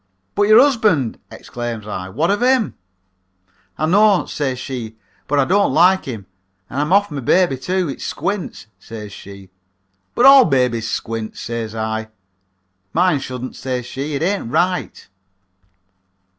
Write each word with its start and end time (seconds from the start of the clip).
"'But 0.33 0.47
your 0.47 0.59
husband,' 0.59 1.19
exclaims 1.29 1.85
I. 1.85 2.09
'What 2.09 2.31
of 2.31 2.41
him?' 2.41 2.73
"'I 3.77 3.85
know,' 3.85 4.25
says 4.25 4.57
she, 4.57 4.95
'but 5.27 5.37
I 5.37 5.45
don't 5.45 5.75
like 5.75 6.05
him 6.05 6.25
and 6.71 6.81
I'm 6.81 6.91
off 6.91 7.11
my 7.11 7.19
baby, 7.21 7.55
too. 7.55 7.87
It 7.87 8.01
squints,' 8.01 8.65
says 8.79 9.13
she. 9.13 9.51
"'But 10.15 10.25
all 10.25 10.45
babies 10.45 10.89
squint,' 10.89 11.37
says 11.37 11.75
I. 11.75 12.07
"'Mine 12.93 13.19
shouldn't,' 13.19 13.55
says 13.55 13.85
she. 13.85 14.15
'It 14.15 14.23
ain't 14.23 14.49
right.' 14.49 15.07